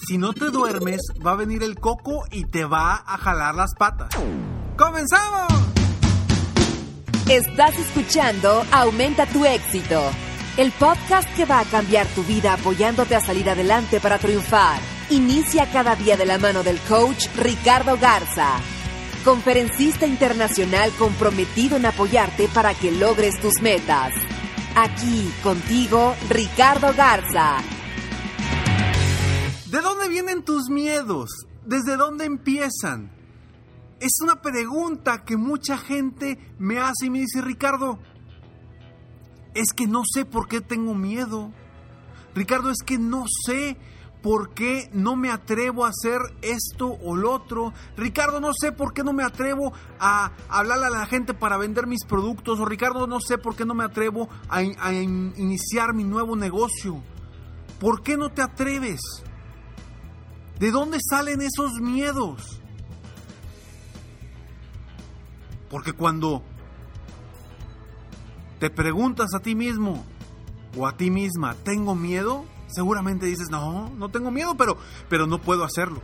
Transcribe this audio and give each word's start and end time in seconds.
Si 0.00 0.18
no 0.18 0.32
te 0.32 0.46
duermes, 0.50 1.00
va 1.24 1.32
a 1.32 1.36
venir 1.36 1.62
el 1.62 1.78
coco 1.78 2.24
y 2.30 2.44
te 2.44 2.64
va 2.64 3.02
a 3.06 3.18
jalar 3.18 3.54
las 3.54 3.74
patas. 3.74 4.08
¡Comenzamos! 4.76 5.52
Estás 7.28 7.78
escuchando 7.78 8.64
Aumenta 8.72 9.26
tu 9.26 9.44
éxito, 9.44 10.02
el 10.56 10.72
podcast 10.72 11.28
que 11.36 11.44
va 11.44 11.60
a 11.60 11.64
cambiar 11.64 12.06
tu 12.08 12.24
vida 12.24 12.54
apoyándote 12.54 13.14
a 13.14 13.20
salir 13.20 13.48
adelante 13.48 14.00
para 14.00 14.18
triunfar. 14.18 14.80
Inicia 15.10 15.70
cada 15.70 15.94
día 15.94 16.16
de 16.16 16.26
la 16.26 16.38
mano 16.38 16.62
del 16.62 16.78
coach 16.80 17.26
Ricardo 17.36 17.96
Garza, 17.96 18.56
conferencista 19.24 20.06
internacional 20.06 20.90
comprometido 20.98 21.76
en 21.76 21.86
apoyarte 21.86 22.48
para 22.48 22.74
que 22.74 22.90
logres 22.90 23.40
tus 23.40 23.62
metas. 23.62 24.12
Aquí 24.74 25.32
contigo, 25.42 26.14
Ricardo 26.28 26.92
Garza. 26.94 27.58
¿De 29.72 29.80
dónde 29.80 30.10
vienen 30.10 30.44
tus 30.44 30.68
miedos? 30.68 31.30
¿Desde 31.64 31.96
dónde 31.96 32.26
empiezan? 32.26 33.10
Es 34.00 34.20
una 34.22 34.42
pregunta 34.42 35.24
que 35.24 35.38
mucha 35.38 35.78
gente 35.78 36.38
me 36.58 36.78
hace 36.78 37.06
y 37.06 37.10
me 37.10 37.20
dice, 37.20 37.40
Ricardo, 37.40 37.98
es 39.54 39.72
que 39.72 39.86
no 39.86 40.02
sé 40.04 40.26
por 40.26 40.46
qué 40.46 40.60
tengo 40.60 40.92
miedo. 40.92 41.52
Ricardo, 42.34 42.68
es 42.68 42.82
que 42.84 42.98
no 42.98 43.24
sé 43.46 43.78
por 44.22 44.52
qué 44.52 44.90
no 44.92 45.16
me 45.16 45.30
atrevo 45.30 45.86
a 45.86 45.88
hacer 45.88 46.20
esto 46.42 46.98
o 47.02 47.16
lo 47.16 47.32
otro. 47.32 47.72
Ricardo, 47.96 48.40
no 48.40 48.52
sé 48.52 48.72
por 48.72 48.92
qué 48.92 49.02
no 49.02 49.14
me 49.14 49.24
atrevo 49.24 49.72
a 49.98 50.32
hablarle 50.50 50.88
a 50.88 50.90
la 50.90 51.06
gente 51.06 51.32
para 51.32 51.56
vender 51.56 51.86
mis 51.86 52.04
productos. 52.04 52.60
O 52.60 52.66
Ricardo, 52.66 53.06
no 53.06 53.20
sé 53.20 53.38
por 53.38 53.56
qué 53.56 53.64
no 53.64 53.72
me 53.72 53.84
atrevo 53.84 54.28
a, 54.50 54.58
a 54.58 54.92
iniciar 54.92 55.94
mi 55.94 56.04
nuevo 56.04 56.36
negocio. 56.36 57.02
¿Por 57.80 58.02
qué 58.02 58.18
no 58.18 58.28
te 58.28 58.42
atreves? 58.42 59.00
¿De 60.62 60.70
dónde 60.70 60.98
salen 61.10 61.40
esos 61.42 61.80
miedos? 61.80 62.60
Porque 65.68 65.92
cuando 65.92 66.44
te 68.60 68.70
preguntas 68.70 69.34
a 69.34 69.40
ti 69.40 69.56
mismo 69.56 70.04
o 70.78 70.86
a 70.86 70.96
ti 70.96 71.10
misma, 71.10 71.56
¿tengo 71.64 71.96
miedo? 71.96 72.44
Seguramente 72.68 73.26
dices, 73.26 73.48
no, 73.50 73.90
no 73.90 74.08
tengo 74.10 74.30
miedo, 74.30 74.56
pero, 74.56 74.78
pero 75.08 75.26
no 75.26 75.40
puedo 75.40 75.64
hacerlo. 75.64 76.00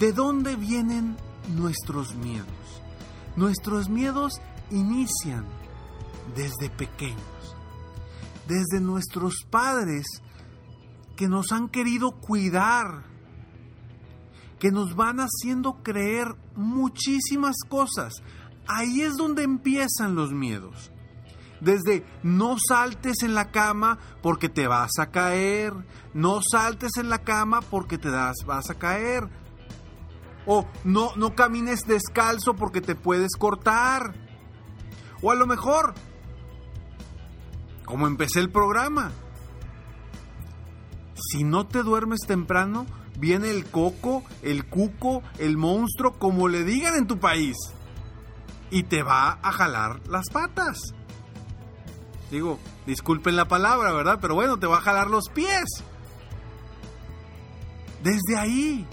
¿De 0.00 0.12
dónde 0.12 0.56
vienen 0.56 1.16
nuestros 1.54 2.16
miedos? 2.16 2.48
Nuestros 3.36 3.88
miedos 3.88 4.32
inician 4.72 5.46
desde 6.34 6.68
pequeños, 6.68 7.54
desde 8.48 8.80
nuestros 8.80 9.44
padres 9.48 10.04
que 11.18 11.26
nos 11.26 11.50
han 11.50 11.68
querido 11.68 12.12
cuidar, 12.12 13.02
que 14.60 14.70
nos 14.70 14.94
van 14.94 15.18
haciendo 15.18 15.82
creer 15.82 16.28
muchísimas 16.54 17.56
cosas. 17.68 18.22
Ahí 18.68 19.00
es 19.00 19.16
donde 19.16 19.42
empiezan 19.42 20.14
los 20.14 20.30
miedos. 20.30 20.92
Desde 21.60 22.06
no 22.22 22.56
saltes 22.64 23.24
en 23.24 23.34
la 23.34 23.50
cama 23.50 23.98
porque 24.22 24.48
te 24.48 24.68
vas 24.68 24.92
a 25.00 25.10
caer, 25.10 25.72
no 26.14 26.38
saltes 26.40 26.92
en 26.98 27.10
la 27.10 27.18
cama 27.18 27.62
porque 27.62 27.98
te 27.98 28.12
das, 28.12 28.36
vas 28.46 28.70
a 28.70 28.78
caer. 28.78 29.28
O 30.46 30.68
no, 30.84 31.16
no 31.16 31.34
camines 31.34 31.80
descalzo 31.84 32.54
porque 32.54 32.80
te 32.80 32.94
puedes 32.94 33.34
cortar. 33.36 34.14
O 35.20 35.32
a 35.32 35.34
lo 35.34 35.48
mejor, 35.48 35.94
como 37.86 38.06
empecé 38.06 38.38
el 38.38 38.52
programa, 38.52 39.10
si 41.30 41.44
no 41.44 41.66
te 41.66 41.82
duermes 41.82 42.20
temprano, 42.26 42.86
viene 43.18 43.50
el 43.50 43.66
coco, 43.66 44.24
el 44.42 44.66
cuco, 44.66 45.22
el 45.38 45.56
monstruo, 45.56 46.12
como 46.18 46.48
le 46.48 46.64
digan 46.64 46.94
en 46.94 47.06
tu 47.06 47.18
país, 47.18 47.56
y 48.70 48.84
te 48.84 49.02
va 49.02 49.38
a 49.42 49.52
jalar 49.52 50.00
las 50.08 50.28
patas. 50.30 50.78
Digo, 52.30 52.58
disculpen 52.86 53.36
la 53.36 53.48
palabra, 53.48 53.92
¿verdad? 53.92 54.18
Pero 54.20 54.34
bueno, 54.34 54.58
te 54.58 54.66
va 54.66 54.78
a 54.78 54.82
jalar 54.82 55.08
los 55.08 55.28
pies. 55.30 55.64
Desde 58.02 58.36
ahí. 58.36 58.86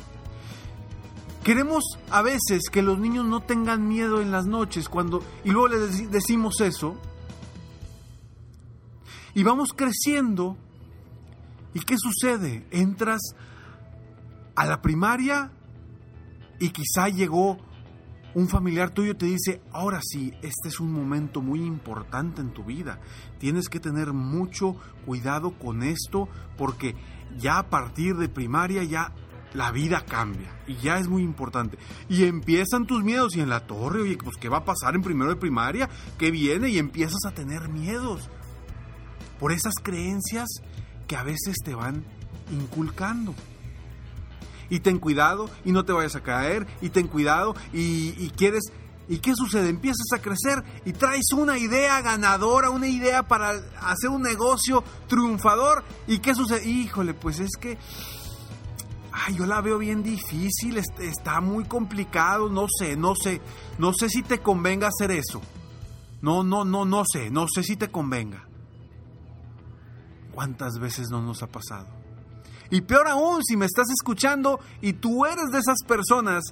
Queremos 1.44 1.84
a 2.10 2.24
veces 2.24 2.70
que 2.72 2.82
los 2.82 2.98
niños 2.98 3.26
no 3.26 3.42
tengan 3.42 3.88
miedo 3.88 4.20
en 4.20 4.32
las 4.32 4.48
noches 4.48 4.90
cuando 4.90 5.24
y 5.44 5.52
luego 5.52 5.68
les 5.68 6.10
decimos 6.10 6.60
eso. 6.62 6.96
Y 9.36 9.44
vamos 9.44 9.70
creciendo 9.76 10.58
¿Y 11.76 11.82
qué 11.82 11.98
sucede? 11.98 12.66
Entras 12.72 13.22
a 14.56 14.66
la 14.66 14.82
primaria 14.82 15.52
y 16.58 16.70
quizá 16.70 17.10
llegó 17.10 17.58
un 18.34 18.48
familiar 18.48 18.92
tuyo 18.92 19.12
y 19.12 19.16
te 19.16 19.26
dice, 19.26 19.62
ahora 19.74 20.00
sí, 20.02 20.34
este 20.42 20.70
es 20.70 20.80
un 20.80 20.94
momento 20.94 21.42
muy 21.42 21.62
importante 21.62 22.40
en 22.40 22.54
tu 22.54 22.64
vida. 22.64 23.02
Tienes 23.40 23.68
que 23.68 23.82
tener 23.82 24.14
mucho 24.14 24.78
cuidado 25.06 25.52
con 25.60 25.84
esto 25.84 26.30
porque 26.58 26.96
ya 27.38 27.60
a 27.60 27.70
partir 27.70 28.16
de 28.16 28.30
primaria 28.30 28.84
ya 28.86 29.14
la 29.54 29.72
vida 29.72 30.06
cambia 30.06 30.58
y 30.68 30.76
ya 30.76 30.98
es 30.98 31.10
muy 31.10 31.24
importante. 31.24 31.78
Y 32.08 32.24
empiezan 32.24 32.88
tus 32.88 33.04
miedos 33.04 33.36
y 33.36 33.42
en 33.42 33.50
la 33.50 33.68
torre, 33.68 34.02
oye, 34.02 34.18
pues 34.18 34.38
¿qué 34.38 34.48
va 34.48 34.60
a 34.60 34.66
pasar 34.66 34.96
en 34.96 35.02
primero 35.02 35.30
de 35.30 35.36
primaria? 35.36 35.90
¿Qué 36.18 36.32
viene? 36.32 36.70
Y 36.70 36.78
empiezas 36.78 37.26
a 37.28 37.32
tener 37.32 37.68
miedos 37.68 38.30
por 39.42 39.52
esas 39.52 39.74
creencias 39.84 40.48
que 41.08 41.16
a 41.16 41.24
veces 41.24 41.56
te 41.64 41.76
van 41.76 42.04
inculcando. 42.52 43.34
Y 44.70 44.80
ten 44.80 44.98
cuidado 44.98 45.50
y 45.64 45.72
no 45.72 45.86
te 45.86 45.94
vayas 45.94 46.16
a 46.16 46.24
caer 46.24 46.66
y 46.82 46.90
ten 46.90 47.08
cuidado 47.08 47.56
y, 47.74 48.30
quieres... 48.32 48.64
¿Y 49.08 49.20
qué 49.20 49.36
sucede? 49.36 49.70
Empiezas 49.70 50.08
a 50.16 50.20
crecer 50.20 50.64
y 50.84 50.92
traes 50.94 51.32
una 51.32 51.60
idea 51.60 52.02
ganadora, 52.02 52.72
una 52.72 52.88
idea 52.88 53.22
para 53.22 53.52
hacer 53.52 54.10
un 54.10 54.24
negocio 54.24 54.84
triunfador. 55.08 55.84
¿Y 56.08 56.18
qué 56.18 56.34
sucede? 56.34 56.68
Híjole, 56.68 57.14
pues 57.14 57.40
es 57.40 57.52
que... 57.60 57.78
Ay, 59.12 59.36
yo 59.36 59.46
la 59.46 59.62
veo 59.62 59.78
bien 59.78 60.02
difícil, 60.02 60.78
está 61.00 61.40
muy 61.40 61.66
complicado, 61.66 62.50
no 62.50 62.66
sé, 62.68 62.98
no 62.98 63.14
sé, 63.16 63.42
no 63.78 63.94
sé 63.94 64.10
si 64.10 64.24
te 64.24 64.40
convenga 64.40 64.90
hacer 64.90 65.12
eso. 65.12 65.40
No, 66.22 66.44
no, 66.44 66.66
no, 66.66 66.84
no 66.84 67.04
sé, 67.06 67.30
no 67.30 67.46
sé 67.48 67.62
si 67.62 67.76
te 67.78 67.90
convenga. 67.90 68.46
¿Cuántas 70.36 70.80
veces 70.80 71.08
no 71.10 71.22
nos 71.22 71.42
ha 71.44 71.48
pasado? 71.48 71.88
Y 72.70 72.82
peor 72.82 73.08
aún, 73.08 73.42
si 73.42 73.56
me 73.56 73.66
estás 73.66 73.86
escuchando 73.90 74.60
y 74.82 74.92
tú 74.92 75.26
eres 75.26 75.50
de 75.50 75.60
esas 75.60 75.78
personas 75.88 76.44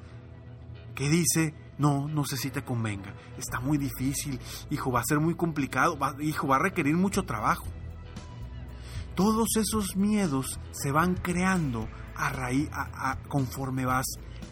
que 0.95 1.09
dice, 1.09 1.53
no, 1.77 2.07
no 2.07 2.23
sé 2.23 2.37
si 2.37 2.49
te 2.49 2.63
convenga, 2.63 3.13
está 3.37 3.59
muy 3.59 3.77
difícil, 3.77 4.39
hijo, 4.69 4.89
va 4.89 5.01
a 5.01 5.05
ser 5.05 5.19
muy 5.19 5.35
complicado, 5.35 5.97
hijo, 6.21 6.47
va 6.47 6.55
a 6.55 6.59
requerir 6.59 6.95
mucho 6.95 7.23
trabajo. 7.23 7.65
Todos 9.15 9.49
esos 9.57 9.97
miedos 9.97 10.61
se 10.71 10.91
van 10.91 11.15
creando 11.15 11.89
a 12.15 12.29
raíz, 12.29 12.69
conforme 13.27 13.85
vas 13.85 14.05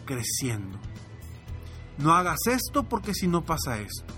creciendo. 0.04 0.78
No 1.96 2.12
hagas 2.14 2.38
esto 2.50 2.82
porque 2.82 3.14
si 3.14 3.28
no 3.28 3.46
pasa 3.46 3.78
esto. 3.78 4.12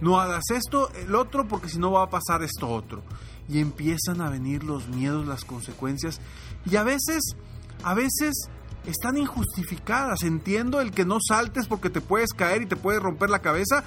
No 0.00 0.20
hagas 0.20 0.44
esto, 0.50 0.92
el 0.94 1.14
otro, 1.14 1.48
porque 1.48 1.68
si 1.68 1.78
no 1.78 1.90
va 1.90 2.04
a 2.04 2.10
pasar 2.10 2.42
esto 2.42 2.68
otro 2.68 3.02
y 3.48 3.60
empiezan 3.60 4.20
a 4.20 4.28
venir 4.28 4.62
los 4.62 4.88
miedos, 4.88 5.26
las 5.26 5.44
consecuencias. 5.44 6.20
Y 6.66 6.76
a 6.76 6.82
veces, 6.82 7.22
a 7.82 7.94
veces 7.94 8.34
están 8.86 9.16
injustificadas. 9.16 10.22
Entiendo 10.22 10.80
el 10.80 10.90
que 10.92 11.04
no 11.04 11.18
saltes 11.26 11.66
porque 11.66 11.90
te 11.90 12.00
puedes 12.00 12.32
caer 12.32 12.62
y 12.62 12.66
te 12.66 12.76
puedes 12.76 13.02
romper 13.02 13.30
la 13.30 13.40
cabeza. 13.40 13.84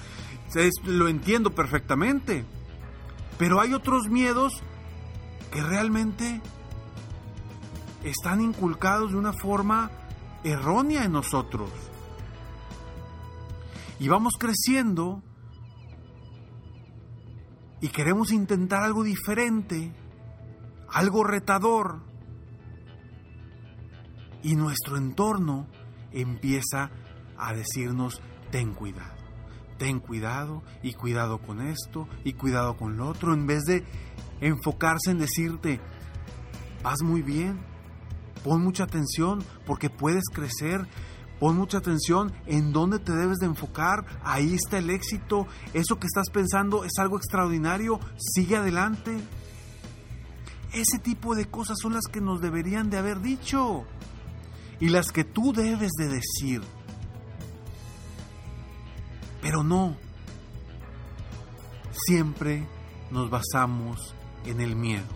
Lo 0.85 1.07
entiendo 1.07 1.51
perfectamente. 1.51 2.43
Pero 3.37 3.61
hay 3.61 3.73
otros 3.73 4.09
miedos 4.09 4.53
que 5.51 5.61
realmente 5.61 6.41
están 8.03 8.41
inculcados 8.41 9.11
de 9.11 9.17
una 9.17 9.33
forma 9.33 9.91
errónea 10.43 11.03
en 11.03 11.11
nosotros. 11.11 11.69
Y 13.99 14.07
vamos 14.07 14.33
creciendo 14.39 15.21
y 17.81 17.89
queremos 17.89 18.31
intentar 18.31 18.83
algo 18.83 19.03
diferente, 19.03 19.91
algo 20.87 21.23
retador. 21.23 21.99
Y 24.43 24.55
nuestro 24.55 24.97
entorno 24.97 25.67
empieza 26.11 26.91
a 27.37 27.53
decirnos, 27.53 28.21
ten 28.51 28.73
cuidado, 28.73 29.15
ten 29.77 29.99
cuidado 29.99 30.63
y 30.83 30.93
cuidado 30.93 31.39
con 31.39 31.61
esto 31.61 32.07
y 32.23 32.33
cuidado 32.33 32.77
con 32.77 32.97
lo 32.97 33.07
otro, 33.07 33.33
en 33.33 33.47
vez 33.47 33.63
de 33.63 33.83
enfocarse 34.39 35.11
en 35.11 35.19
decirte, 35.19 35.79
vas 36.83 37.01
muy 37.03 37.21
bien, 37.21 37.59
pon 38.43 38.63
mucha 38.63 38.83
atención 38.83 39.43
porque 39.65 39.89
puedes 39.89 40.23
crecer, 40.31 40.87
pon 41.41 41.57
mucha 41.57 41.79
atención 41.79 42.31
en 42.45 42.71
dónde 42.71 42.99
te 42.99 43.13
debes 43.13 43.39
de 43.39 43.47
enfocar, 43.47 44.05
ahí 44.23 44.53
está 44.53 44.77
el 44.77 44.91
éxito, 44.91 45.47
eso 45.73 45.97
que 45.97 46.05
estás 46.05 46.29
pensando 46.29 46.83
es 46.85 46.91
algo 46.99 47.17
extraordinario, 47.17 47.99
sigue 48.19 48.57
adelante. 48.57 49.17
Ese 50.71 50.99
tipo 50.99 51.33
de 51.33 51.47
cosas 51.47 51.79
son 51.81 51.93
las 51.93 52.05
que 52.05 52.21
nos 52.21 52.41
deberían 52.41 52.91
de 52.91 52.99
haber 52.99 53.21
dicho 53.21 53.85
y 54.79 54.89
las 54.89 55.11
que 55.11 55.23
tú 55.23 55.51
debes 55.51 55.89
de 55.97 56.09
decir. 56.09 56.61
Pero 59.41 59.63
no, 59.63 59.97
siempre 62.05 62.67
nos 63.09 63.31
basamos 63.31 64.13
en 64.45 64.61
el 64.61 64.75
miedo. 64.75 65.07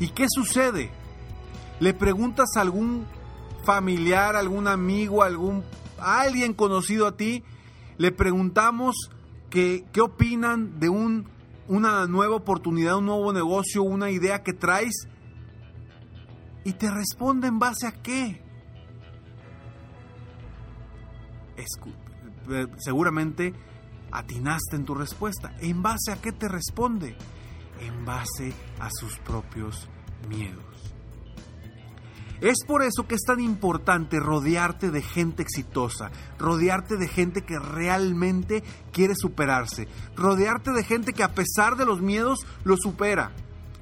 ¿Y 0.00 0.08
qué 0.08 0.26
sucede? 0.28 0.90
Le 1.78 1.94
preguntas 1.94 2.48
a 2.56 2.60
algún 2.60 3.06
familiar, 3.68 4.34
algún 4.34 4.66
amigo, 4.66 5.22
algún 5.22 5.62
alguien 6.00 6.54
conocido 6.54 7.06
a 7.06 7.18
ti, 7.18 7.44
le 7.98 8.12
preguntamos 8.12 9.10
qué 9.50 9.84
opinan 10.00 10.80
de 10.80 10.88
un, 10.88 11.28
una 11.66 12.06
nueva 12.06 12.36
oportunidad, 12.36 12.96
un 12.96 13.04
nuevo 13.04 13.30
negocio, 13.30 13.82
una 13.82 14.10
idea 14.10 14.42
que 14.42 14.54
traes 14.54 15.06
y 16.64 16.72
te 16.72 16.90
responde 16.90 17.48
en 17.48 17.58
base 17.58 17.86
a 17.86 17.92
qué. 17.92 18.42
seguramente 22.78 23.52
atinaste 24.10 24.76
en 24.76 24.86
tu 24.86 24.94
respuesta. 24.94 25.54
¿En 25.60 25.82
base 25.82 26.10
a 26.10 26.16
qué 26.16 26.32
te 26.32 26.48
responde? 26.48 27.18
En 27.82 28.06
base 28.06 28.54
a 28.80 28.88
sus 28.90 29.18
propios 29.18 29.86
miedos. 30.26 30.77
Es 32.40 32.58
por 32.64 32.82
eso 32.82 33.08
que 33.08 33.16
es 33.16 33.22
tan 33.22 33.40
importante 33.40 34.20
rodearte 34.20 34.92
de 34.92 35.02
gente 35.02 35.42
exitosa, 35.42 36.12
rodearte 36.38 36.96
de 36.96 37.08
gente 37.08 37.42
que 37.42 37.58
realmente 37.58 38.62
quiere 38.92 39.14
superarse, 39.16 39.88
rodearte 40.14 40.70
de 40.70 40.84
gente 40.84 41.12
que 41.12 41.24
a 41.24 41.34
pesar 41.34 41.76
de 41.76 41.84
los 41.84 42.00
miedos 42.00 42.46
lo 42.62 42.76
supera 42.76 43.32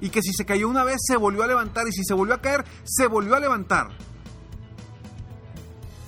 y 0.01 0.09
que 0.09 0.23
si 0.23 0.33
se 0.33 0.45
cayó 0.45 0.69
una 0.69 0.83
vez 0.83 0.97
se 1.05 1.17
volvió 1.17 1.43
a 1.43 1.47
levantar 1.47 1.87
y 1.87 1.91
si 1.91 2.03
se 2.03 2.15
volvió 2.15 2.33
a 2.33 2.41
caer 2.41 2.65
se 2.83 3.05
volvió 3.05 3.35
a 3.35 3.39
levantar. 3.39 3.89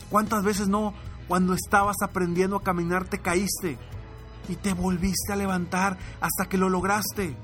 ¿Cuántas 0.09 0.43
veces 0.43 0.67
no 0.67 0.95
cuando 1.27 1.53
estabas 1.53 1.97
aprendiendo 2.01 2.55
a 2.55 2.63
caminar 2.63 3.05
te 3.05 3.19
caíste 3.19 3.77
y 4.47 4.55
te 4.55 4.73
volviste 4.73 5.33
a 5.33 5.35
levantar 5.35 5.99
hasta 6.19 6.49
que 6.49 6.57
lo 6.57 6.67
lograste? 6.67 7.37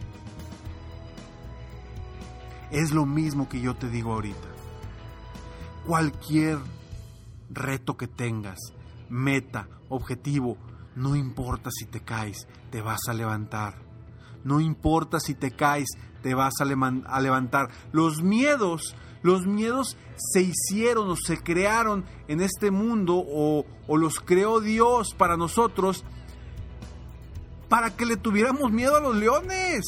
Es 2.71 2.91
lo 2.91 3.05
mismo 3.05 3.47
que 3.47 3.61
yo 3.61 3.75
te 3.75 3.87
digo 3.87 4.11
ahorita. 4.11 4.54
Cualquier 5.85 6.57
reto 7.49 7.95
que 7.97 8.07
tengas, 8.07 8.59
meta, 9.09 9.67
objetivo, 9.89 10.57
no 10.95 11.15
importa 11.15 11.69
si 11.71 11.85
te 11.85 11.99
caes, 11.99 12.47
te 12.71 12.81
vas 12.81 13.01
a 13.07 13.13
levantar. 13.13 13.75
No 14.43 14.59
importa 14.59 15.19
si 15.19 15.35
te 15.35 15.51
caes, 15.51 15.89
te 16.21 16.33
vas 16.33 16.53
a, 16.59 16.65
levantar. 16.65 17.69
Los 17.91 18.21
miedos 18.21 18.95
los 19.25 19.47
miedos 19.47 19.97
se 20.17 20.41
hicieron 20.43 21.09
o 21.09 21.15
se 21.15 21.41
crearon 21.41 22.05
en 22.27 22.41
este 22.41 22.69
mundo 22.69 23.15
o, 23.27 23.65
los 23.97 24.19
creó 24.19 24.59
Dios 24.59 25.15
para 25.17 25.35
nosotros 25.35 26.03
para 27.69 27.95
que 27.95 28.05
le 28.05 28.17
tuviéramos 28.17 28.71
miedo 28.71 28.95
a 28.95 28.99
los 28.99 29.15
leones, 29.15 29.83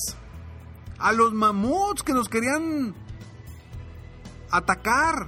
a 0.98 1.12
los 1.12 1.34
mamuts 1.34 2.02
que 2.02 2.14
nos 2.14 2.30
querían 2.30 2.96
atacar, 4.50 5.28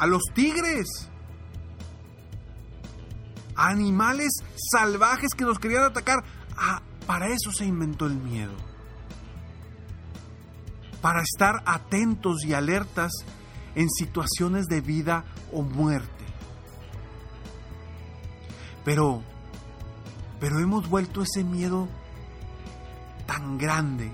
a 0.00 0.06
los 0.06 0.22
tigres, 0.34 1.10
a 3.54 3.68
animales 3.68 4.32
salvajes 4.72 5.34
que 5.36 5.44
nos 5.44 5.58
querían 5.58 5.84
atacar. 5.84 6.24
Ah, 6.56 6.82
para 7.06 7.28
eso 7.28 7.52
se 7.52 7.66
inventó 7.66 8.06
el 8.06 8.14
miedo 8.14 8.70
para 11.02 11.20
estar 11.22 11.62
atentos 11.66 12.44
y 12.44 12.54
alertas 12.54 13.12
en 13.74 13.90
situaciones 13.90 14.66
de 14.66 14.80
vida 14.80 15.24
o 15.52 15.62
muerte. 15.62 16.24
Pero, 18.84 19.22
pero 20.40 20.58
hemos 20.60 20.88
vuelto 20.88 21.22
ese 21.22 21.44
miedo 21.44 21.88
tan 23.26 23.58
grande 23.58 24.10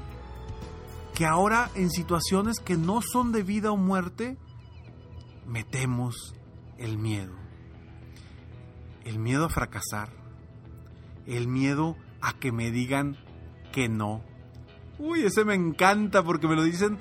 que 1.14 1.26
ahora 1.26 1.70
en 1.74 1.90
situaciones 1.90 2.58
que 2.58 2.76
no 2.76 3.00
son 3.00 3.32
de 3.32 3.42
vida 3.42 3.70
o 3.70 3.76
muerte, 3.76 4.36
metemos 5.46 6.34
el 6.78 6.98
miedo. 6.98 7.34
El 9.04 9.18
miedo 9.18 9.44
a 9.44 9.48
fracasar, 9.48 10.10
el 11.26 11.46
miedo 11.48 11.96
a 12.20 12.32
que 12.32 12.50
me 12.50 12.70
digan 12.70 13.16
que 13.72 13.88
no 13.88 14.22
Uy, 14.98 15.24
ese 15.24 15.44
me 15.44 15.54
encanta 15.54 16.22
porque 16.22 16.48
me 16.48 16.56
lo 16.56 16.62
dicen 16.62 16.98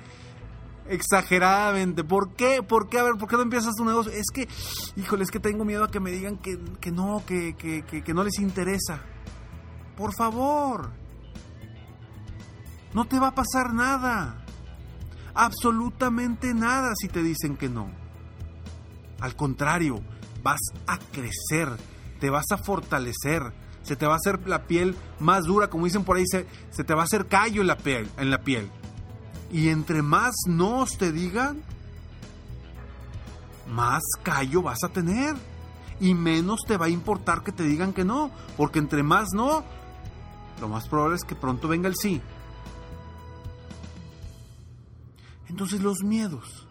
exageradamente. 0.88 2.04
¿Por 2.04 2.34
qué? 2.34 2.62
¿Por 2.62 2.88
qué? 2.88 2.98
A 2.98 3.04
ver, 3.04 3.14
¿por 3.14 3.28
qué 3.28 3.36
no 3.36 3.42
empiezas 3.42 3.74
tu 3.74 3.84
negocio? 3.84 4.12
Es 4.12 4.26
que, 4.32 4.48
híjole, 4.96 5.24
es 5.24 5.30
que 5.30 5.40
tengo 5.40 5.64
miedo 5.64 5.84
a 5.84 5.90
que 5.90 6.00
me 6.00 6.10
digan 6.10 6.36
que, 6.36 6.58
no, 6.92 7.22
que, 7.26 7.54
que, 7.56 7.82
que 7.84 8.14
no 8.14 8.22
les 8.22 8.38
interesa. 8.38 9.00
Por 9.96 10.14
favor. 10.14 10.90
No 12.92 13.06
te 13.06 13.18
va 13.18 13.28
a 13.28 13.34
pasar 13.34 13.72
nada. 13.72 14.44
Absolutamente 15.34 16.52
nada 16.54 16.92
si 16.96 17.08
te 17.08 17.22
dicen 17.22 17.56
que 17.56 17.68
no. 17.68 17.90
Al 19.20 19.36
contrario, 19.36 20.02
vas 20.42 20.60
a 20.86 20.98
crecer, 20.98 21.68
te 22.20 22.30
vas 22.30 22.46
a 22.50 22.58
fortalecer 22.58 23.52
se 23.86 23.94
te 23.94 24.04
va 24.04 24.14
a 24.14 24.16
hacer 24.16 24.48
la 24.48 24.64
piel 24.64 24.96
más 25.20 25.44
dura, 25.44 25.70
como 25.70 25.84
dicen 25.84 26.02
por 26.02 26.16
ahí, 26.16 26.24
se, 26.26 26.44
te 26.84 26.92
va 26.92 27.02
a 27.02 27.04
hacer 27.04 27.28
callo 27.28 27.60
en 27.60 27.68
la 27.68 27.78
piel, 27.78 28.10
en 28.18 28.30
la 28.30 28.42
piel. 28.42 28.68
Y 29.52 29.68
entre 29.68 30.02
más 30.02 30.34
nos 30.48 30.98
te 30.98 31.12
digan, 31.12 31.62
más 33.68 34.02
callo 34.24 34.62
vas 34.62 34.82
a 34.82 34.88
tener. 34.88 35.36
Y 36.00 36.14
menos 36.14 36.62
te 36.66 36.76
va 36.76 36.86
a 36.86 36.90
importar 36.90 37.44
que 37.44 37.52
te 37.52 37.62
digan 37.62 37.92
que 37.92 38.04
no, 38.04 38.32
porque 38.56 38.80
entre 38.80 39.04
más 39.04 39.28
no, 39.32 39.64
lo 40.60 40.68
más 40.68 40.88
probable 40.88 41.16
es 41.16 41.22
que 41.22 41.36
pronto 41.36 41.68
venga 41.68 41.88
el 41.88 41.94
sí. 41.94 42.20
Entonces 45.48 45.80
los 45.80 46.02
miedos. 46.02 46.66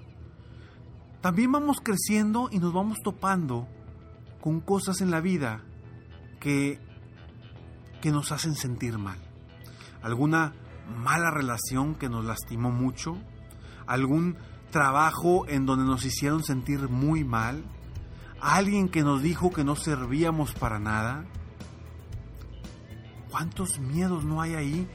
También 1.25 1.51
vamos 1.51 1.77
creciendo 1.82 2.50
y 2.51 2.60
nos 2.60 2.72
vamos 2.72 3.00
topando 3.03 3.67
con 4.41 4.62
cosas 4.62 5.01
en 5.01 5.10
la 5.10 5.22
vida 5.22 5.63
que 6.39 6.79
que 8.00 8.12
nos 8.12 8.32
hacen 8.32 8.53
sentir 8.53 9.00
mal. 9.00 9.17
Alguna 10.03 10.53
mala 10.96 11.32
relación 11.32 11.96
que 11.96 12.10
nos 12.10 12.24
lastimó 12.25 12.70
mucho. 12.70 13.17
Algún 13.88 14.38
trabajo 14.70 15.48
en 15.48 15.65
donde 15.65 15.84
nos 15.86 16.05
hicieron 16.05 16.44
sentir 16.44 16.89
muy 16.89 17.24
mal. 17.24 17.63
Alguien 18.39 18.88
que 18.88 19.01
nos 19.01 19.24
dijo 19.24 19.50
que 19.50 19.63
no 19.63 19.75
servíamos 19.75 20.53
para 20.53 20.77
nada. 20.77 21.25
¿Cuántos 23.32 23.79
miedos 23.79 24.25
no 24.25 24.44
hay 24.44 24.53
ahí 24.53 24.88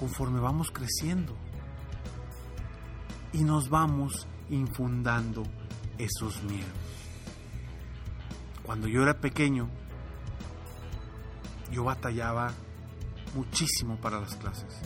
conforme 0.00 0.40
vamos 0.40 0.70
creciendo? 0.70 1.36
Y 3.34 3.44
nos 3.44 3.68
vamos 3.68 4.26
infundando 4.50 5.42
esos 5.98 6.42
miedos. 6.42 6.70
Cuando 8.62 8.88
yo 8.88 9.02
era 9.02 9.14
pequeño, 9.14 9.68
yo 11.70 11.84
batallaba 11.84 12.52
muchísimo 13.34 13.96
para 13.96 14.20
las 14.20 14.34
clases. 14.36 14.80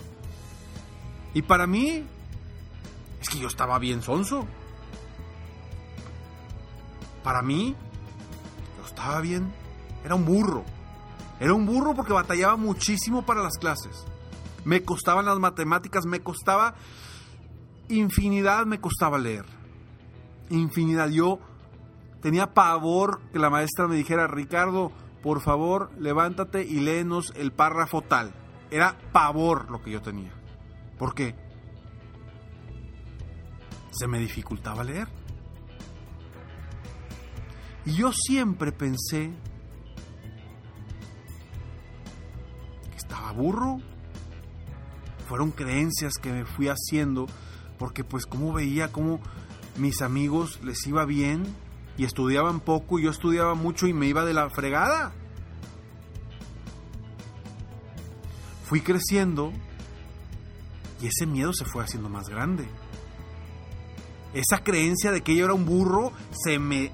Y 1.35 1.43
para 1.43 1.67
mí, 1.67 2.05
es 3.21 3.29
que 3.29 3.38
yo 3.38 3.49
estaba 3.49 3.79
bien 3.79 4.03
sonso. 4.03 4.47
para 7.23 7.43
mí, 7.43 7.77
yo 8.79 8.87
estaba 8.87 9.21
bien, 9.21 9.53
era 10.03 10.15
un 10.15 10.25
burro. 10.25 10.65
Era 11.41 11.53
un 11.53 11.67
burro 11.67 11.95
porque 11.95 12.12
batallaba 12.12 12.57
muchísimo 12.57 13.27
para 13.27 13.43
las 13.43 13.59
clases. 13.59 14.05
Me 14.65 14.83
costaban 14.83 15.27
las 15.27 15.38
matemáticas, 15.38 16.07
me 16.07 16.21
costaba 16.21 16.75
infinidad, 17.88 18.66
me 18.66 18.80
costaba 18.80 19.18
leer. 19.18 19.45
Infinidad. 20.50 21.09
Yo 21.11 21.38
tenía 22.21 22.54
pavor 22.54 23.21
que 23.33 23.38
la 23.38 23.50
maestra 23.50 23.88
me 23.88 23.97
dijera, 23.97 24.26
Ricardo, 24.26 24.92
por 25.23 25.40
favor, 25.40 25.90
levántate 25.99 26.62
y 26.64 26.80
léenos 26.80 27.33
el 27.37 27.52
párrafo 27.52 28.02
tal. 28.02 28.35
Era 28.71 28.97
pavor 29.12 29.71
lo 29.71 29.83
que 29.83 29.90
yo 29.90 30.02
tenía. 30.02 30.33
¿Por 30.99 31.14
qué? 31.14 31.35
Se 33.90 34.07
me 34.07 34.18
dificultaba 34.18 34.85
leer. 34.85 35.09
Y 37.85 37.95
yo 37.95 38.12
siempre 38.12 38.71
pensé 38.71 39.30
que 42.90 42.97
estaba 42.97 43.33
burro. 43.33 43.78
Fueron 45.26 45.50
creencias 45.50 46.14
que 46.21 46.33
me 46.33 46.45
fui 46.45 46.68
haciendo 46.68 47.26
porque 47.79 48.05
pues 48.05 48.27
como 48.27 48.53
veía 48.53 48.91
como 48.93 49.21
mis 49.77 50.03
amigos 50.03 50.61
les 50.63 50.87
iba 50.87 51.05
bien 51.05 51.45
y 51.97 52.05
estudiaban 52.05 52.61
poco 52.61 52.99
y 52.99 53.05
yo 53.05 53.11
estudiaba 53.11 53.55
mucho 53.55 53.87
y 53.87 53.93
me 53.93 54.07
iba 54.07 54.25
de 54.25 54.35
la 54.35 54.51
fregada. 54.51 55.13
Fui 58.65 58.81
creciendo 58.81 59.53
y 61.01 61.07
ese 61.07 61.27
miedo 61.27 61.53
se 61.53 61.65
fue 61.65 61.83
haciendo 61.85 62.09
más 62.09 62.29
grande. 62.29 62.69
Esa 64.35 64.63
creencia 64.63 65.11
de 65.11 65.23
que 65.23 65.35
yo 65.35 65.45
era 65.45 65.55
un 65.55 65.65
burro 65.65 66.13
se 66.33 66.59
me 66.59 66.93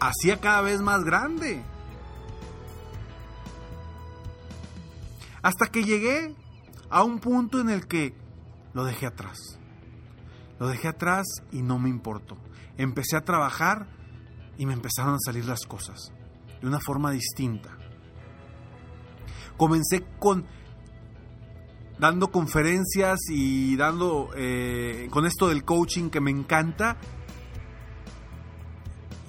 hacía 0.00 0.40
cada 0.40 0.60
vez 0.60 0.80
más 0.80 1.02
grande. 1.02 1.62
Hasta 5.42 5.66
que 5.66 5.84
llegué 5.84 6.34
a 6.88 7.02
un 7.02 7.18
punto 7.18 7.60
en 7.60 7.68
el 7.70 7.86
que 7.86 8.14
lo 8.72 8.84
dejé 8.84 9.06
atrás. 9.06 9.58
Lo 10.58 10.68
dejé 10.68 10.88
atrás 10.88 11.26
y 11.52 11.62
no 11.62 11.78
me 11.78 11.88
importó. 11.88 12.36
Empecé 12.76 13.16
a 13.16 13.24
trabajar 13.24 13.88
y 14.58 14.66
me 14.66 14.72
empezaron 14.72 15.14
a 15.14 15.18
salir 15.24 15.44
las 15.44 15.66
cosas 15.66 16.12
de 16.60 16.66
una 16.66 16.80
forma 16.80 17.10
distinta. 17.10 17.76
Comencé 19.56 20.04
con 20.18 20.46
dando 21.98 22.30
conferencias 22.30 23.20
y 23.30 23.76
dando 23.76 24.30
eh, 24.36 25.08
con 25.10 25.26
esto 25.26 25.48
del 25.48 25.64
coaching 25.64 26.10
que 26.10 26.20
me 26.20 26.30
encanta. 26.30 26.96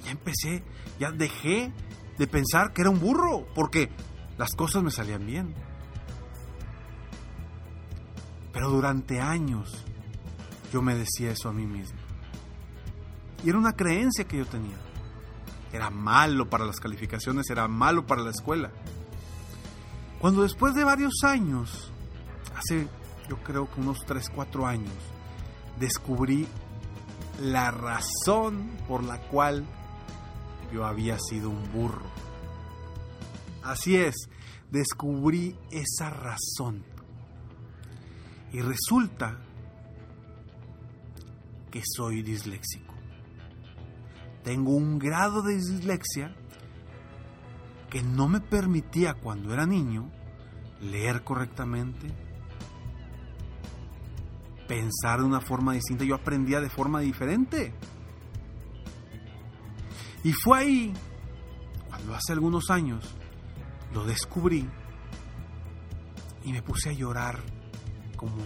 Ya 0.05 0.11
empecé, 0.11 0.63
ya 0.99 1.11
dejé 1.11 1.71
de 2.17 2.27
pensar 2.27 2.73
que 2.73 2.81
era 2.81 2.89
un 2.89 2.99
burro, 2.99 3.45
porque 3.53 3.89
las 4.37 4.51
cosas 4.55 4.83
me 4.83 4.91
salían 4.91 5.25
bien. 5.25 5.53
Pero 8.53 8.69
durante 8.69 9.19
años 9.19 9.85
yo 10.71 10.81
me 10.81 10.95
decía 10.95 11.31
eso 11.31 11.49
a 11.49 11.53
mí 11.53 11.65
mismo. 11.65 11.99
Y 13.43 13.49
era 13.49 13.57
una 13.57 13.73
creencia 13.73 14.25
que 14.25 14.37
yo 14.37 14.45
tenía. 14.45 14.77
Era 15.71 15.89
malo 15.89 16.49
para 16.49 16.65
las 16.65 16.79
calificaciones, 16.79 17.49
era 17.49 17.67
malo 17.67 18.05
para 18.05 18.21
la 18.21 18.31
escuela. 18.31 18.71
Cuando 20.19 20.43
después 20.43 20.73
de 20.73 20.83
varios 20.83 21.23
años 21.23 21.91
hace 22.55 22.87
yo 23.27 23.37
creo 23.43 23.69
que 23.69 23.81
unos 23.81 23.99
3, 24.05 24.29
4 24.33 24.65
años, 24.65 24.93
descubrí 25.79 26.47
la 27.41 27.71
razón 27.71 28.71
por 28.87 29.03
la 29.03 29.19
cual 29.27 29.65
yo 30.73 30.85
había 30.85 31.17
sido 31.19 31.49
un 31.49 31.71
burro. 31.71 32.05
Así 33.63 33.97
es, 33.97 34.15
descubrí 34.71 35.57
esa 35.71 36.09
razón. 36.09 36.85
Y 38.51 38.61
resulta 38.61 39.39
que 41.71 41.81
soy 41.85 42.23
disléxico. 42.23 42.93
Tengo 44.43 44.71
un 44.71 44.97
grado 44.97 45.41
de 45.41 45.55
dislexia 45.55 46.35
que 47.89 48.01
no 48.01 48.27
me 48.27 48.39
permitía 48.39 49.13
cuando 49.13 49.53
era 49.53 49.65
niño 49.65 50.11
leer 50.81 51.23
correctamente, 51.23 52.07
pensar 54.67 55.19
de 55.19 55.25
una 55.25 55.41
forma 55.41 55.73
distinta, 55.73 56.03
yo 56.03 56.15
aprendía 56.15 56.61
de 56.61 56.69
forma 56.69 56.99
diferente. 56.99 57.73
Y 60.23 60.33
fue 60.33 60.59
ahí, 60.59 60.93
cuando 61.87 62.13
hace 62.15 62.33
algunos 62.33 62.69
años, 62.69 63.15
lo 63.93 64.05
descubrí 64.05 64.67
y 66.43 66.51
me 66.51 66.61
puse 66.61 66.89
a 66.89 66.93
llorar 66.93 67.39
como, 68.15 68.37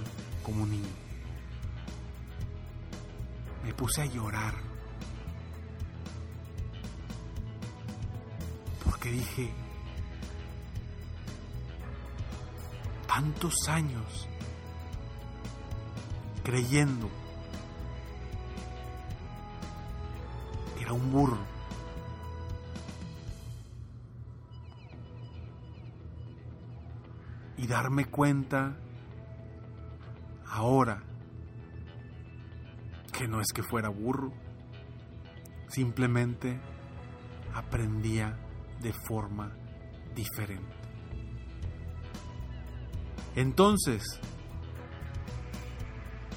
como 0.43 0.65
niño. 0.65 1.10
Me 3.63 3.73
puse 3.73 4.01
a 4.01 4.05
llorar. 4.05 4.53
Porque 8.83 9.11
dije, 9.11 9.51
tantos 13.07 13.53
años 13.67 14.27
creyendo 16.43 17.09
que 20.75 20.83
era 20.83 20.93
un 20.93 21.11
burro. 21.11 21.37
Y 27.57 27.67
darme 27.67 28.05
cuenta 28.05 28.75
ahora 30.49 31.03
que 33.21 33.27
no 33.27 33.39
es 33.39 33.53
que 33.53 33.61
fuera 33.61 33.89
burro, 33.89 34.33
simplemente 35.69 36.59
aprendía 37.53 38.35
de 38.81 38.93
forma 39.07 39.55
diferente. 40.15 40.75
Entonces, 43.35 44.01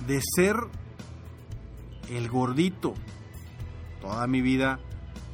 de 0.06 0.20
ser 0.36 0.56
el 2.10 2.28
gordito. 2.28 2.92
Toda 4.02 4.26
mi 4.26 4.42
vida, 4.42 4.78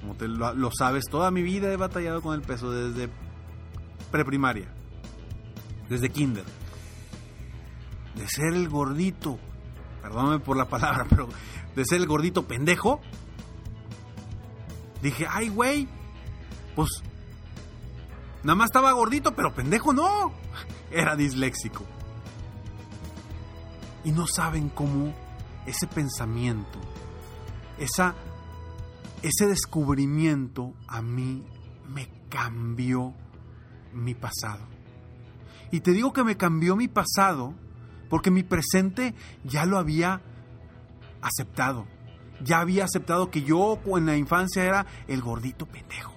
como 0.01 0.15
te 0.15 0.29
lo, 0.29 0.71
sabes, 0.71 1.07
toda 1.11 1.33
mi 1.33 1.43
vida 1.43 1.73
he 1.73 1.77
batallado 1.77 2.23
con 2.23 2.37
el 2.37 2.43
peso 2.43 2.71
desde 2.71 3.11
preprimaria, 4.13 4.73
desde 5.89 6.11
kinder. 6.11 6.45
De 8.15 8.29
ser 8.29 8.55
el 8.55 8.69
gordito, 8.69 9.41
perdóname 10.03 10.39
por 10.41 10.57
la 10.57 10.69
palabra, 10.69 11.07
pero 11.09 11.29
de 11.75 11.85
ser 11.85 11.99
el 12.01 12.07
gordito 12.07 12.47
pendejo, 12.47 13.01
dije, 15.03 15.27
ay, 15.29 15.49
güey, 15.49 15.89
pues 16.75 17.03
nada 18.43 18.57
más 18.57 18.67
estaba 18.67 18.93
gordito, 18.93 19.35
pero 19.35 19.55
pendejo 19.55 19.93
no, 19.93 20.33
era 20.91 21.17
disléxico 21.17 21.85
y 24.05 24.13
no 24.13 24.27
saben 24.27 24.69
cómo 24.69 25.15
ese 25.67 25.87
pensamiento, 25.87 26.79
esa, 27.79 28.15
ese 29.23 29.47
descubrimiento 29.47 30.75
a 30.89 31.03
mí 31.03 31.45
me 31.89 32.09
cambió 32.29 33.15
mi 33.93 34.15
pasado. 34.15 34.67
Y 35.71 35.81
te 35.81 35.93
digo 35.93 36.13
que 36.13 36.25
me 36.25 36.37
cambió 36.37 36.77
mi 36.77 36.89
pasado 36.89 37.55
porque 38.11 38.31
mi 38.31 38.43
presente 38.43 39.15
ya 39.45 39.65
lo 39.65 39.79
había 39.79 40.21
aceptado. 41.23 41.87
Ya 42.43 42.61
había 42.61 42.85
aceptado 42.85 43.31
que 43.31 43.43
yo 43.43 43.79
en 43.97 44.07
la 44.07 44.17
infancia 44.17 44.65
era 44.65 44.87
el 45.07 45.23
gordito 45.23 45.67
pendejo. 45.67 46.15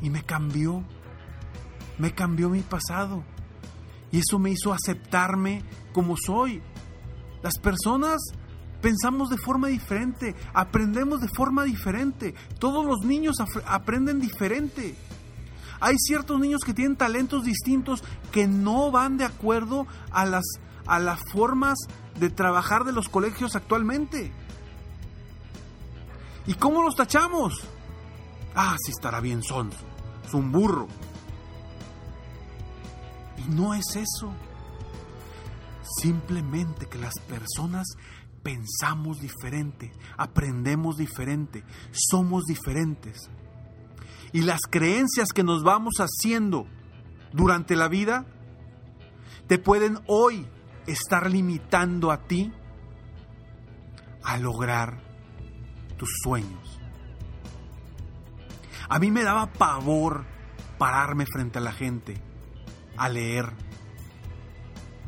Y 0.00 0.10
me 0.10 0.22
cambió, 0.22 0.82
me 1.98 2.12
cambió 2.12 2.48
mi 2.48 2.60
pasado. 2.60 3.22
Y 4.10 4.20
eso 4.20 4.38
me 4.38 4.50
hizo 4.50 4.72
aceptarme 4.72 5.62
como 5.92 6.16
soy. 6.16 6.62
Las 7.42 7.58
personas 7.58 8.20
pensamos 8.80 9.28
de 9.28 9.36
forma 9.36 9.68
diferente, 9.68 10.34
aprendemos 10.54 11.20
de 11.20 11.28
forma 11.28 11.64
diferente. 11.64 12.34
Todos 12.58 12.86
los 12.86 13.00
niños 13.04 13.36
aprenden 13.66 14.20
diferente. 14.20 14.94
Hay 15.80 15.96
ciertos 15.98 16.40
niños 16.40 16.62
que 16.64 16.74
tienen 16.74 16.96
talentos 16.96 17.44
distintos 17.44 18.02
que 18.32 18.46
no 18.46 18.90
van 18.90 19.16
de 19.16 19.24
acuerdo 19.24 19.86
a 20.10 20.24
las, 20.24 20.44
a 20.86 20.98
las 20.98 21.20
formas 21.32 21.78
de 22.18 22.30
trabajar 22.30 22.84
de 22.84 22.92
los 22.92 23.08
colegios 23.08 23.54
actualmente. 23.56 24.32
¿Y 26.46 26.54
cómo 26.54 26.82
los 26.82 26.96
tachamos? 26.96 27.62
Ah, 28.54 28.76
sí 28.84 28.90
estará 28.90 29.20
bien 29.20 29.42
son. 29.42 29.70
Es 30.24 30.34
un 30.34 30.50
burro. 30.50 30.88
Y 33.36 33.50
no 33.50 33.74
es 33.74 33.96
eso. 33.96 34.32
Simplemente 36.00 36.86
que 36.86 36.98
las 36.98 37.14
personas 37.28 37.86
pensamos 38.42 39.20
diferente, 39.20 39.92
aprendemos 40.16 40.96
diferente, 40.96 41.64
somos 41.92 42.44
diferentes. 42.44 43.30
Y 44.32 44.42
las 44.42 44.60
creencias 44.68 45.28
que 45.34 45.42
nos 45.42 45.62
vamos 45.62 45.94
haciendo 45.98 46.66
durante 47.32 47.76
la 47.76 47.88
vida 47.88 48.26
te 49.46 49.58
pueden 49.58 49.98
hoy 50.06 50.46
estar 50.86 51.30
limitando 51.30 52.10
a 52.10 52.22
ti 52.26 52.52
a 54.22 54.36
lograr 54.38 55.00
tus 55.96 56.10
sueños. 56.22 56.78
A 58.88 58.98
mí 58.98 59.10
me 59.10 59.22
daba 59.22 59.52
pavor 59.52 60.24
pararme 60.78 61.26
frente 61.26 61.58
a 61.58 61.62
la 61.62 61.72
gente 61.72 62.20
a 62.96 63.08
leer 63.08 63.52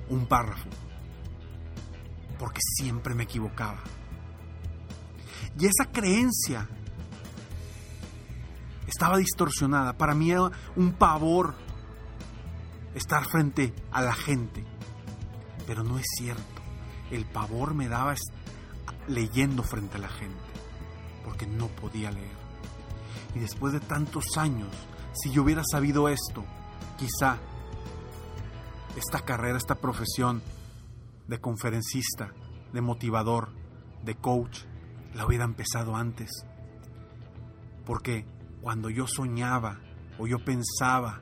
un 0.09 0.27
párrafo, 0.27 0.69
porque 2.39 2.61
siempre 2.61 3.15
me 3.15 3.25
equivocaba. 3.25 3.81
Y 5.59 5.67
esa 5.67 5.91
creencia 5.91 6.69
estaba 8.91 9.17
distorsionada. 9.17 9.97
Para 9.97 10.15
mí 10.15 10.31
era 10.31 10.51
un 10.77 10.93
pavor 10.93 11.55
estar 12.95 13.25
frente 13.25 13.73
a 13.91 14.03
la 14.03 14.13
gente. 14.13 14.65
Pero 15.67 15.83
no 15.83 15.99
es 15.99 16.07
cierto. 16.19 16.61
El 17.11 17.25
pavor 17.25 17.75
me 17.75 17.89
daba 17.89 18.15
leyendo 19.09 19.63
frente 19.63 19.97
a 19.97 20.01
la 20.01 20.09
gente, 20.09 20.39
porque 21.25 21.47
no 21.47 21.69
podía 21.69 22.11
leer. 22.11 22.39
Y 23.35 23.39
después 23.39 23.73
de 23.73 23.81
tantos 23.81 24.37
años, 24.37 24.69
si 25.13 25.31
yo 25.31 25.43
hubiera 25.43 25.63
sabido 25.69 26.09
esto, 26.09 26.45
quizá 26.97 27.39
esta 28.97 29.21
carrera, 29.25 29.57
esta 29.57 29.77
profesión 29.77 30.43
de 31.27 31.41
conferencista, 31.41 32.33
de 32.73 32.81
motivador, 32.81 33.51
de 34.05 34.17
coach, 34.17 34.65
la 35.15 35.27
hubiera 35.27 35.45
empezado 35.45 35.97
antes. 35.97 36.31
Porque 37.85 38.25
cuando 38.63 38.91
yo 38.91 39.07
soñaba 39.07 39.81
o 40.19 40.27
yo 40.27 40.39
pensaba 40.45 41.21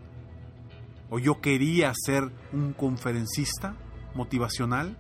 o 1.11 1.19
yo 1.19 1.41
quería 1.41 1.93
ser 1.95 2.31
un 2.53 2.73
conferencista 2.73 3.77
motivacional, 4.15 4.99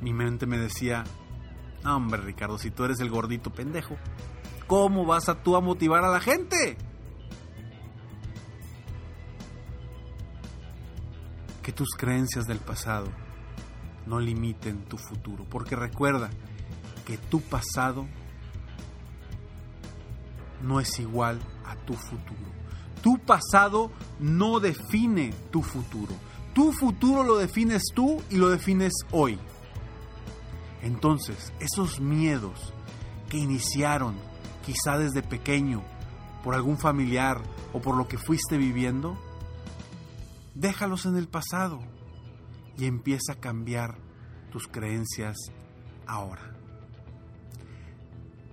mi 0.00 0.12
mente 0.12 0.46
me 0.46 0.58
decía, 0.58 1.04
hombre 1.84 2.20
Ricardo, 2.20 2.58
si 2.58 2.70
tú 2.70 2.84
eres 2.84 3.00
el 3.00 3.10
gordito 3.10 3.52
pendejo, 3.52 3.96
¿cómo 4.66 5.04
vas 5.04 5.28
a 5.28 5.42
tú 5.42 5.56
a 5.56 5.60
motivar 5.60 6.04
a 6.04 6.10
la 6.10 6.20
gente? 6.20 6.76
Que 11.62 11.72
tus 11.72 11.90
creencias 11.96 12.46
del 12.46 12.58
pasado 12.58 13.06
no 14.06 14.18
limiten 14.18 14.82
tu 14.86 14.98
futuro, 14.98 15.46
porque 15.48 15.76
recuerda 15.76 16.30
que 17.06 17.18
tu 17.18 17.40
pasado 17.40 18.08
no 20.62 20.80
es 20.80 20.98
igual 20.98 21.40
a 21.64 21.76
tu 21.76 21.94
futuro. 21.94 22.52
Tu 23.02 23.18
pasado 23.18 23.90
no 24.20 24.60
define 24.60 25.34
tu 25.50 25.62
futuro. 25.62 26.14
Tu 26.54 26.72
futuro 26.72 27.24
lo 27.24 27.36
defines 27.36 27.82
tú 27.94 28.22
y 28.30 28.36
lo 28.36 28.50
defines 28.50 28.92
hoy. 29.10 29.38
Entonces, 30.82 31.52
esos 31.60 32.00
miedos 32.00 32.72
que 33.28 33.38
iniciaron 33.38 34.14
quizá 34.64 34.98
desde 34.98 35.22
pequeño 35.22 35.82
por 36.44 36.54
algún 36.54 36.78
familiar 36.78 37.40
o 37.72 37.80
por 37.80 37.96
lo 37.96 38.08
que 38.08 38.18
fuiste 38.18 38.58
viviendo, 38.58 39.16
déjalos 40.54 41.06
en 41.06 41.16
el 41.16 41.28
pasado 41.28 41.80
y 42.76 42.86
empieza 42.86 43.32
a 43.32 43.40
cambiar 43.40 43.96
tus 44.50 44.68
creencias 44.68 45.36
ahora. 46.06 46.61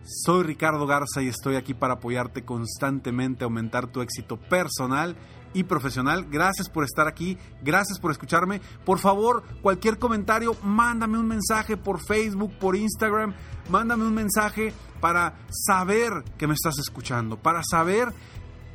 Soy 0.04 0.44
Ricardo 0.44 0.88
Garza 0.88 1.22
y 1.22 1.28
estoy 1.28 1.56
aquí 1.56 1.74
para 1.74 1.96
apoyarte 1.96 2.44
constantemente 2.44 3.44
aumentar 3.44 3.88
tu 3.88 4.02
éxito 4.02 4.38
personal 4.38 5.16
y 5.54 5.64
profesional. 5.64 6.26
Gracias 6.30 6.70
por 6.70 6.84
estar 6.84 7.08
aquí, 7.08 7.38
gracias 7.62 8.00
por 8.00 8.12
escucharme. 8.12 8.62
Por 8.86 9.00
favor, 9.00 9.44
cualquier 9.62 9.98
comentario, 9.98 10.56
mándame 10.64 11.18
un 11.18 11.28
mensaje 11.28 11.78
por 11.78 12.00
Facebook, 12.06 12.58
por 12.60 12.76
Instagram, 12.76 13.34
mándame 13.70 14.06
un 14.06 14.14
mensaje 14.14 14.74
para 15.00 15.38
saber 15.50 16.12
que 16.38 16.48
me 16.48 16.54
estás 16.54 16.78
escuchando, 16.80 17.38
para 17.38 17.62
saber 17.64 18.14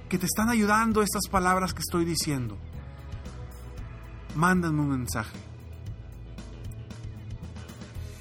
que 0.08 0.18
te 0.18 0.26
están 0.26 0.48
ayudando 0.48 1.02
estas 1.02 1.28
palabras 1.30 1.74
que 1.74 1.80
estoy 1.80 2.04
diciendo. 2.04 2.56
Mándame 4.34 4.80
un 4.80 4.90
mensaje. 4.90 5.53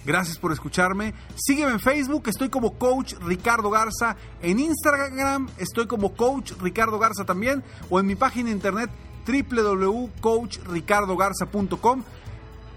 Gracias 0.05 0.37
por 0.37 0.51
escucharme. 0.51 1.13
Sígueme 1.35 1.71
en 1.71 1.79
Facebook, 1.79 2.27
estoy 2.27 2.49
como 2.49 2.77
Coach 2.77 3.13
Ricardo 3.21 3.69
Garza. 3.69 4.17
En 4.41 4.59
Instagram 4.59 5.47
estoy 5.57 5.87
como 5.87 6.13
Coach 6.15 6.51
Ricardo 6.61 6.99
Garza 6.99 7.23
también. 7.25 7.63
O 7.89 7.99
en 7.99 8.05
mi 8.05 8.15
página 8.15 8.51
internet 8.51 8.89
www.coachricardogarza.com. 9.25 12.03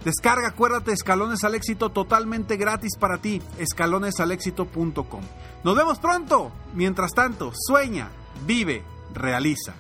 Descarga, 0.05 0.49
acuérdate, 0.49 0.93
escalones 0.93 1.43
al 1.43 1.57
éxito 1.57 1.91
totalmente 1.91 2.57
gratis 2.57 2.97
para 2.97 3.19
ti. 3.19 3.43
Escalonesalexito.com. 3.59 5.23
Nos 5.65 5.77
vemos 5.77 5.99
pronto. 5.99 6.53
Mientras 6.75 7.11
tanto, 7.13 7.51
sueña, 7.53 8.11
vive, 8.47 8.85
realiza. 9.13 9.75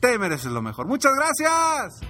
Te 0.00 0.18
mereces 0.18 0.52
lo 0.52 0.60
mejor. 0.60 0.86
Muchas 0.86 1.12
gracias. 1.14 2.09